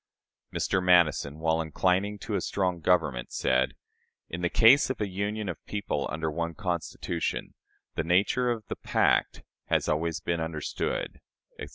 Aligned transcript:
"Mr. 0.57 0.81
Madison, 0.83 1.37
while 1.37 1.61
inclining 1.61 2.17
to 2.17 2.33
a 2.33 2.41
strong 2.41 2.79
government, 2.79 3.31
said: 3.31 3.75
"In 4.29 4.41
the 4.41 4.49
case 4.49 4.89
of 4.89 4.99
a 4.99 5.07
union 5.07 5.47
of 5.47 5.63
people 5.67 6.07
under 6.11 6.31
one 6.31 6.55
Constitution, 6.55 7.53
the 7.93 8.03
nature 8.03 8.49
of 8.49 8.65
the 8.67 8.77
pact 8.77 9.43
has 9.65 9.87
always 9.87 10.19
been 10.19 10.41
understood," 10.41 11.21
etc. 11.59 11.69